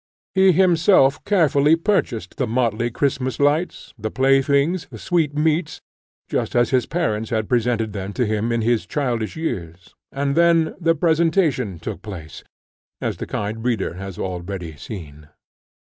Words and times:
He 0.33 0.51
himself 0.51 1.23
carefully 1.25 1.75
purchased 1.75 2.37
the 2.37 2.47
motley 2.47 2.89
Christmas 2.89 3.39
lights, 3.39 3.93
the 3.99 4.09
playthings, 4.09 4.87
the 4.89 4.97
sweetmeats, 4.97 5.79
just 6.27 6.55
as 6.55 6.71
his 6.71 6.87
parents 6.87 7.29
had 7.29 7.47
presented 7.47 7.93
them 7.93 8.11
to 8.13 8.25
him 8.25 8.51
in 8.51 8.61
his 8.63 8.87
childish 8.87 9.35
years; 9.35 9.93
and 10.11 10.35
then 10.35 10.73
the 10.79 10.95
presentation 10.95 11.77
took 11.77 12.01
place, 12.01 12.43
as 12.99 13.17
the 13.17 13.27
kind 13.27 13.63
reader 13.63 13.93
has 13.93 14.17
already 14.17 14.75
seen. 14.75 15.27